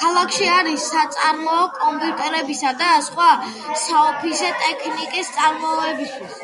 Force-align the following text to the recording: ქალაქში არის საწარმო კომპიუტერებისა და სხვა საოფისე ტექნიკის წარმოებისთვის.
ქალაქში 0.00 0.48
არის 0.54 0.82
საწარმო 0.94 1.54
კომპიუტერებისა 1.76 2.74
და 2.84 2.92
სხვა 3.08 3.30
საოფისე 3.86 4.54
ტექნიკის 4.62 5.34
წარმოებისთვის. 5.40 6.40